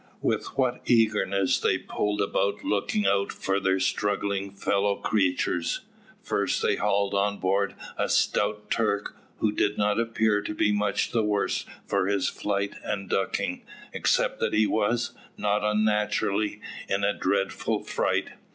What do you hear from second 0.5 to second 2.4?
what eagerness they pulled